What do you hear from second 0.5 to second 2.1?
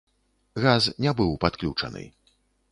Газ не быў падключаны.